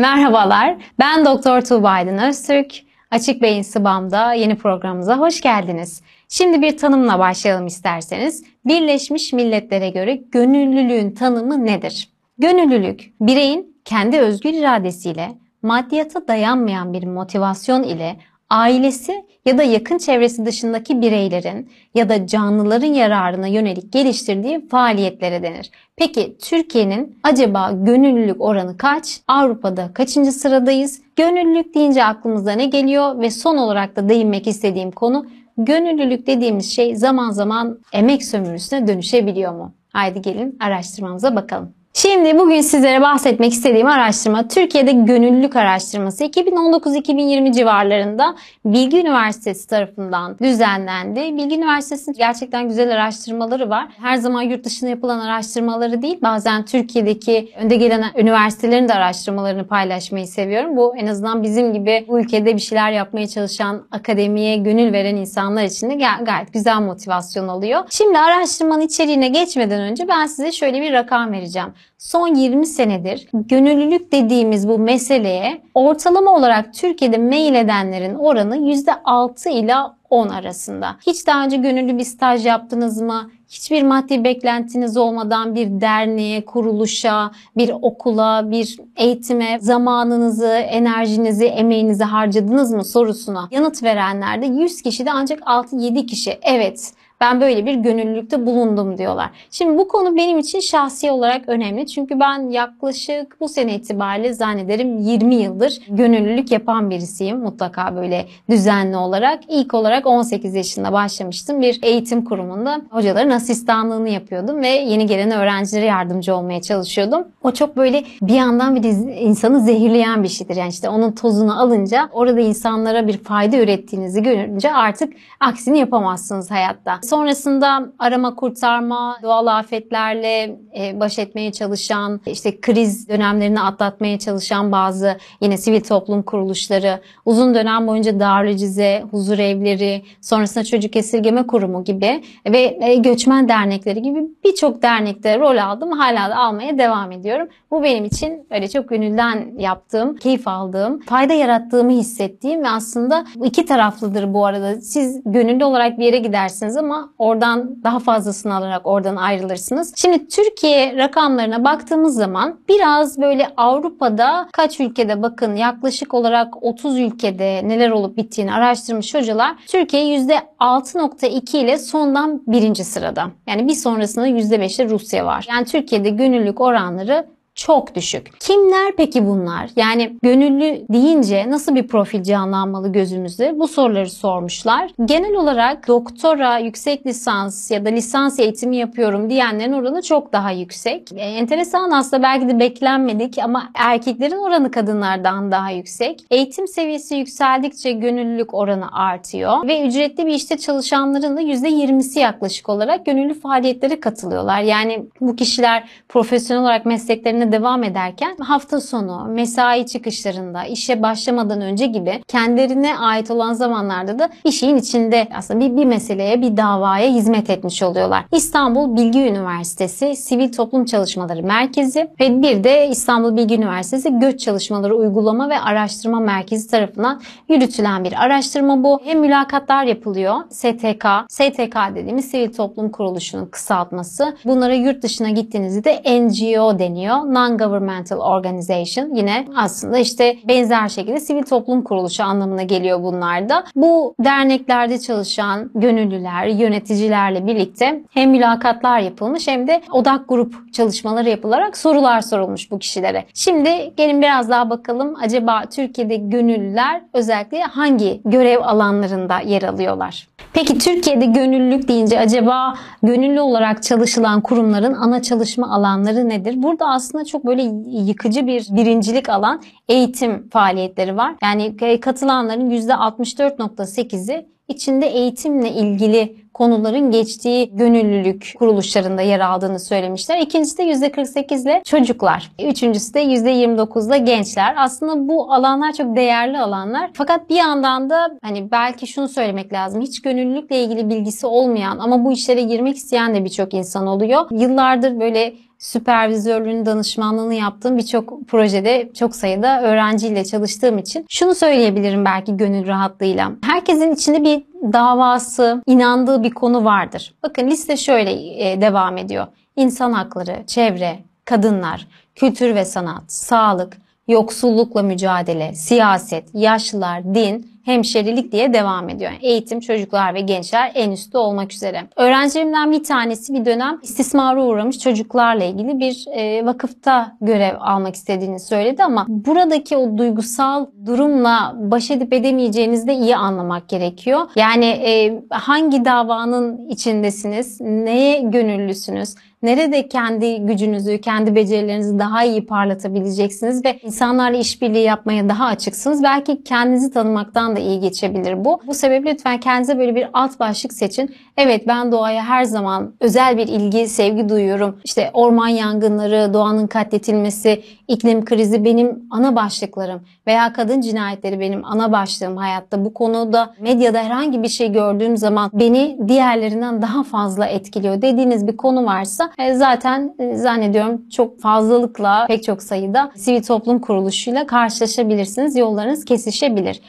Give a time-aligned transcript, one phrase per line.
[0.00, 2.74] Merhabalar, ben Doktor Tuğba Aydın Öztürk.
[3.10, 6.02] Açık Beyin Sıbam'da yeni programımıza hoş geldiniz.
[6.28, 8.44] Şimdi bir tanımla başlayalım isterseniz.
[8.64, 12.08] Birleşmiş Milletler'e göre gönüllülüğün tanımı nedir?
[12.38, 18.16] Gönüllülük, bireyin kendi özgür iradesiyle, maddiyata dayanmayan bir motivasyon ile
[18.50, 25.70] ailesi ya da yakın çevresi dışındaki bireylerin ya da canlıların yararına yönelik geliştirdiği faaliyetlere denir.
[25.96, 29.20] Peki Türkiye'nin acaba gönüllülük oranı kaç?
[29.28, 31.02] Avrupa'da kaçıncı sıradayız?
[31.16, 35.26] Gönüllülük deyince aklımıza ne geliyor ve son olarak da değinmek istediğim konu
[35.58, 39.74] gönüllülük dediğimiz şey zaman zaman emek sömürüsüne dönüşebiliyor mu?
[39.92, 41.79] Haydi gelin araştırmamıza bakalım.
[41.92, 51.20] Şimdi bugün sizlere bahsetmek istediğim araştırma Türkiye'de gönüllülük araştırması 2019-2020 civarlarında Bilgi Üniversitesi tarafından düzenlendi.
[51.20, 53.88] Bilgi Üniversitesi'nin gerçekten güzel araştırmaları var.
[54.00, 60.26] Her zaman yurt dışında yapılan araştırmaları değil, bazen Türkiye'deki önde gelen üniversitelerin de araştırmalarını paylaşmayı
[60.26, 60.76] seviyorum.
[60.76, 65.64] Bu en azından bizim gibi bu ülkede bir şeyler yapmaya çalışan, akademiye gönül veren insanlar
[65.64, 67.80] için de gayet güzel motivasyon oluyor.
[67.90, 74.12] Şimdi araştırmanın içeriğine geçmeden önce ben size şöyle bir rakam vereceğim son 20 senedir gönüllülük
[74.12, 80.96] dediğimiz bu meseleye ortalama olarak Türkiye'de mail edenlerin oranı %6 ila 10 arasında.
[81.06, 83.30] Hiç daha önce gönüllü bir staj yaptınız mı?
[83.48, 92.72] Hiçbir maddi beklentiniz olmadan bir derneğe, kuruluşa, bir okula, bir eğitime zamanınızı, enerjinizi, emeğinizi harcadınız
[92.72, 98.98] mı sorusuna yanıt verenlerde 100 kişide ancak 6-7 kişi evet ben böyle bir gönüllülükte bulundum
[98.98, 99.30] diyorlar.
[99.50, 101.86] Şimdi bu konu benim için şahsi olarak önemli.
[101.86, 107.38] Çünkü ben yaklaşık bu sene itibariyle zannederim 20 yıldır gönüllülük yapan birisiyim.
[107.38, 109.40] Mutlaka böyle düzenli olarak.
[109.48, 111.60] İlk olarak 18 yaşında başlamıştım.
[111.60, 117.24] Bir eğitim kurumunda hocaların asistanlığını yapıyordum ve yeni gelen öğrencilere yardımcı olmaya çalışıyordum.
[117.42, 118.84] O çok böyle bir yandan bir
[119.20, 120.56] insanı zehirleyen bir şeydir.
[120.56, 126.98] Yani işte onun tozunu alınca orada insanlara bir fayda ürettiğinizi görünce artık aksini yapamazsınız hayatta.
[127.10, 135.18] Sonrasında arama kurtarma, doğal afetlerle e, baş etmeye çalışan, işte kriz dönemlerini atlatmaya çalışan bazı
[135.40, 142.22] yine sivil toplum kuruluşları, uzun dönem boyunca Darülcize, huzur evleri, sonrasında çocuk esirgeme kurumu gibi
[142.46, 145.92] ve e, göçmen dernekleri gibi birçok dernekte rol aldım.
[145.92, 147.48] Hala da almaya devam ediyorum.
[147.70, 153.64] Bu benim için öyle çok gönülden yaptığım, keyif aldığım, fayda yarattığımı hissettiğim ve aslında iki
[153.64, 154.80] taraflıdır bu arada.
[154.80, 159.92] Siz gönüllü olarak bir yere gidersiniz ama oradan daha fazlasını alarak oradan ayrılırsınız.
[159.96, 167.68] Şimdi Türkiye rakamlarına baktığımız zaman biraz böyle Avrupa'da kaç ülkede bakın yaklaşık olarak 30 ülkede
[167.68, 173.26] neler olup bittiğini araştırmış hocalar Türkiye %6.2 ile sondan birinci sırada.
[173.46, 175.46] Yani bir sonrasında %5'te Rusya var.
[175.48, 177.26] Yani Türkiye'de gönüllülük oranları
[177.60, 178.40] çok düşük.
[178.40, 179.70] Kimler peki bunlar?
[179.76, 183.58] Yani gönüllü deyince nasıl bir profil canlanmalı gözümüzde?
[183.58, 184.90] Bu soruları sormuşlar.
[185.04, 191.12] Genel olarak doktora, yüksek lisans ya da lisans eğitimi yapıyorum diyenlerin oranı çok daha yüksek.
[191.12, 196.24] E, enteresan aslında belki de beklenmedik ama erkeklerin oranı kadınlardan daha yüksek.
[196.30, 203.06] Eğitim seviyesi yükseldikçe gönüllülük oranı artıyor ve ücretli bir işte çalışanların da %20'si yaklaşık olarak
[203.06, 204.60] gönüllü faaliyetlere katılıyorlar.
[204.60, 211.86] Yani bu kişiler profesyonel olarak mesleklerine devam ederken hafta sonu, mesai çıkışlarında, işe başlamadan önce
[211.86, 217.50] gibi kendilerine ait olan zamanlarda da işin içinde aslında bir, bir meseleye, bir davaya hizmet
[217.50, 218.24] etmiş oluyorlar.
[218.32, 224.96] İstanbul Bilgi Üniversitesi Sivil Toplum Çalışmaları Merkezi ve bir de İstanbul Bilgi Üniversitesi Göç Çalışmaları
[224.96, 229.00] Uygulama ve Araştırma Merkezi tarafından yürütülen bir araştırma bu.
[229.04, 230.34] Hem mülakatlar yapılıyor.
[230.50, 234.36] STK, STK dediğimiz Sivil Toplum Kuruluşu'nun kısaltması.
[234.44, 241.82] Bunlara yurt dışına gittiğinizde NGO deniyor non-governmental organization yine aslında işte benzer şekilde sivil toplum
[241.82, 243.64] kuruluşu anlamına geliyor bunlar da.
[243.76, 251.76] Bu derneklerde çalışan gönüllüler, yöneticilerle birlikte hem mülakatlar yapılmış hem de odak grup çalışmaları yapılarak
[251.76, 253.24] sorular sorulmuş bu kişilere.
[253.34, 260.28] Şimdi gelin biraz daha bakalım acaba Türkiye'de gönüllüler özellikle hangi görev alanlarında yer alıyorlar?
[260.52, 266.62] Peki Türkiye'de gönüllülük deyince acaba gönüllü olarak çalışılan kurumların ana çalışma alanları nedir?
[266.62, 271.34] Burada aslında çok böyle yıkıcı bir birincilik alan eğitim faaliyetleri var.
[271.42, 280.38] Yani katılanların %64.8'i içinde eğitimle ilgili konuların geçtiği gönüllülük kuruluşlarında yer aldığını söylemişler.
[280.38, 282.52] İkincisi de %48 ile çocuklar.
[282.64, 284.74] Üçüncüsü de %29 ile gençler.
[284.78, 287.10] Aslında bu alanlar çok değerli alanlar.
[287.14, 290.00] Fakat bir yandan da hani belki şunu söylemek lazım.
[290.00, 294.46] Hiç gönüllülükle ilgili bilgisi olmayan ama bu işlere girmek isteyen de birçok insan oluyor.
[294.50, 302.56] Yıllardır böyle süpervizörlüğünü, danışmanlığını yaptığım birçok projede çok sayıda öğrenciyle çalıştığım için şunu söyleyebilirim belki
[302.56, 303.52] gönül rahatlığıyla.
[303.62, 307.34] Herkesin içinde bir davası, inandığı bir konu vardır.
[307.42, 308.32] Bakın liste şöyle
[308.70, 309.46] e, devam ediyor.
[309.76, 313.96] İnsan hakları, çevre, kadınlar, kültür ve sanat, sağlık,
[314.28, 319.30] yoksullukla mücadele, siyaset, yaşlılar, din, hemşerilik diye devam ediyor.
[319.30, 322.02] Yani eğitim, çocuklar ve gençler en üstte olmak üzere.
[322.16, 328.60] Öğrencilerimden bir tanesi bir dönem istismara uğramış çocuklarla ilgili bir e, vakıfta görev almak istediğini
[328.60, 334.40] söyledi ama buradaki o duygusal durumla baş edip edemeyeceğinizi de iyi anlamak gerekiyor.
[334.56, 343.84] Yani e, hangi davanın içindesiniz, neye gönüllüsünüz, nerede kendi gücünüzü, kendi becerilerinizi daha iyi parlatabileceksiniz
[343.84, 346.22] ve insanlarla işbirliği yapmaya daha açıksınız.
[346.22, 348.80] Belki kendinizi tanımaktan da iyi geçebilir bu.
[348.86, 351.34] Bu sebeple lütfen kendinize böyle bir alt başlık seçin.
[351.56, 355.00] Evet ben doğaya her zaman özel bir ilgi, sevgi duyuyorum.
[355.04, 362.12] İşte orman yangınları, doğanın katletilmesi, iklim krizi benim ana başlıklarım veya kadın cinayetleri benim ana
[362.12, 363.04] başlığım hayatta.
[363.04, 368.76] Bu konuda medyada herhangi bir şey gördüğüm zaman beni diğerlerinden daha fazla etkiliyor dediğiniz bir
[368.76, 375.76] konu varsa e, zaten e, zannediyorum çok fazlalıkla pek çok sayıda sivil toplum kuruluşuyla karşılaşabilirsiniz.
[375.76, 377.00] Yollarınız kesişebilir.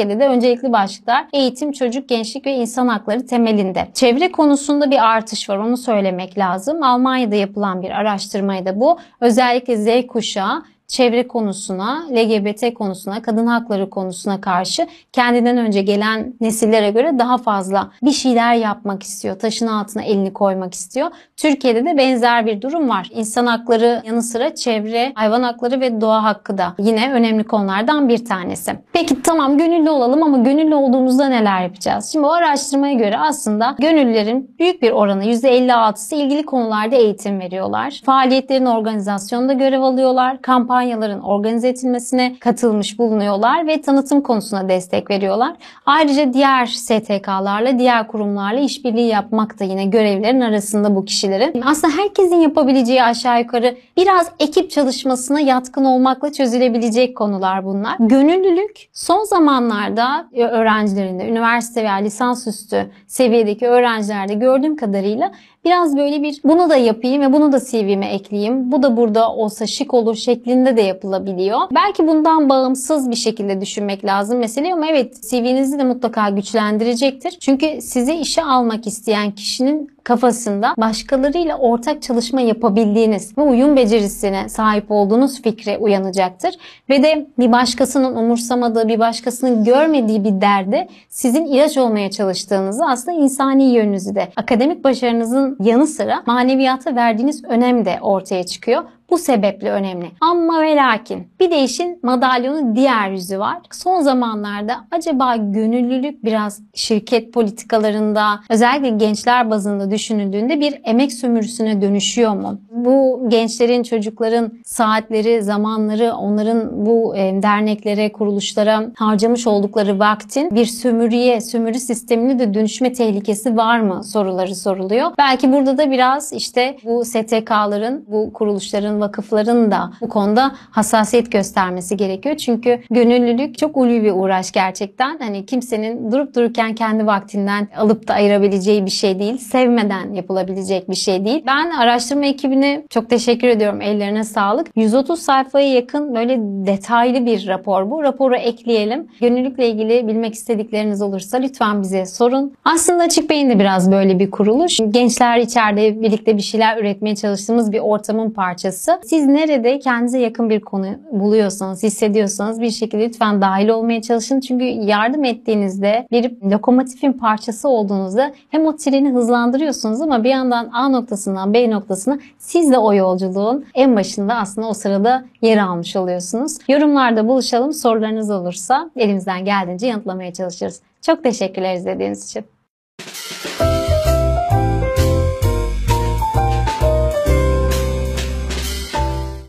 [0.00, 3.88] Türkiye'de de öncelikli başlıklar eğitim, çocuk, gençlik ve insan hakları temelinde.
[3.94, 6.82] Çevre konusunda bir artış var onu söylemek lazım.
[6.82, 8.98] Almanya'da yapılan bir araştırmaydı bu.
[9.20, 16.90] Özellikle Z kuşağı çevre konusuna, LGBT konusuna, kadın hakları konusuna karşı kendinden önce gelen nesillere
[16.90, 19.38] göre daha fazla bir şeyler yapmak istiyor.
[19.38, 21.10] Taşın altına elini koymak istiyor.
[21.36, 23.08] Türkiye'de de benzer bir durum var.
[23.14, 28.24] İnsan hakları yanı sıra çevre, hayvan hakları ve doğa hakkı da yine önemli konulardan bir
[28.24, 28.72] tanesi.
[28.92, 32.12] Peki tamam gönüllü olalım ama gönüllü olduğumuzda neler yapacağız?
[32.12, 38.00] Şimdi o araştırmaya göre aslında gönüllülerin büyük bir oranı %56'sı ilgili konularda eğitim veriyorlar.
[38.04, 40.42] Faaliyetlerin organizasyonunda görev alıyorlar.
[40.42, 45.56] Kampanya kampanyaların organize edilmesine katılmış bulunuyorlar ve tanıtım konusuna destek veriyorlar.
[45.86, 51.62] Ayrıca diğer STK'larla, diğer kurumlarla işbirliği yapmak da yine görevlerin arasında bu kişilerin.
[51.66, 57.96] Aslında herkesin yapabileceği aşağı yukarı biraz ekip çalışmasına yatkın olmakla çözülebilecek konular bunlar.
[57.98, 65.32] Gönüllülük son zamanlarda öğrencilerinde, üniversite veya lisansüstü seviyedeki öğrencilerde gördüğüm kadarıyla
[65.64, 68.72] Biraz böyle bir bunu da yapayım ve bunu da CV'me ekleyeyim.
[68.72, 71.60] Bu da burada olsa şık olur şeklinde de yapılabiliyor.
[71.74, 77.30] Belki bundan bağımsız bir şekilde düşünmek lazım mesele ama evet CV'nizi de mutlaka güçlendirecektir.
[77.30, 84.90] Çünkü sizi işe almak isteyen kişinin kafasında başkalarıyla ortak çalışma yapabildiğiniz ve uyum becerisine sahip
[84.90, 86.54] olduğunuz fikri uyanacaktır.
[86.88, 93.18] Ve de bir başkasının umursamadığı, bir başkasının görmediği bir derde sizin ilaç olmaya çalıştığınızı aslında
[93.18, 98.84] insani yönünüzü de akademik başarınızın yanı sıra maneviyata verdiğiniz önem de ortaya çıkıyor.
[99.10, 100.06] Bu sebeple önemli.
[100.20, 103.58] Ama ve lakin bir de işin madalyonun diğer yüzü var.
[103.72, 112.34] Son zamanlarda acaba gönüllülük biraz şirket politikalarında özellikle gençler bazında düşünüldüğünde bir emek sömürüsüne dönüşüyor
[112.34, 112.60] mu?
[112.70, 121.40] Bu gençlerin, çocukların saatleri, zamanları, onların bu e, derneklere, kuruluşlara harcamış oldukları vaktin bir sömürüye,
[121.40, 125.10] sömürü sistemine de dönüşme tehlikesi var mı soruları soruluyor.
[125.18, 131.96] Belki burada da biraz işte bu STK'ların, bu kuruluşların vakıfların da bu konuda hassasiyet göstermesi
[131.96, 132.36] gerekiyor.
[132.36, 135.18] Çünkü gönüllülük çok ulvi bir uğraş gerçekten.
[135.18, 139.38] Hani kimsenin durup dururken kendi vaktinden alıp da ayırabileceği bir şey değil.
[139.38, 141.42] Sevmeden yapılabilecek bir şey değil.
[141.46, 143.80] Ben araştırma ekibine çok teşekkür ediyorum.
[143.80, 144.66] Ellerine sağlık.
[144.76, 148.02] 130 sayfaya yakın böyle detaylı bir rapor bu.
[148.02, 149.08] Raporu ekleyelim.
[149.20, 152.52] Gönüllülükle ilgili bilmek istedikleriniz olursa lütfen bize sorun.
[152.64, 154.78] Aslında Açık Beyin de biraz böyle bir kuruluş.
[154.90, 159.08] Gençler içeride birlikte bir şeyler üretmeye çalıştığımız bir ortamın parçası açıkçası.
[159.08, 164.40] Siz nerede kendinize yakın bir konu buluyorsanız, hissediyorsanız bir şekilde lütfen dahil olmaya çalışın.
[164.40, 170.88] Çünkü yardım ettiğinizde bir lokomotifin parçası olduğunuzda hem o treni hızlandırıyorsunuz ama bir yandan A
[170.88, 176.58] noktasından B noktasına siz de o yolculuğun en başında aslında o sırada yer almış oluyorsunuz.
[176.68, 177.72] Yorumlarda buluşalım.
[177.72, 180.80] Sorularınız olursa elimizden geldiğince yanıtlamaya çalışırız.
[181.02, 182.59] Çok teşekkürler izlediğiniz için.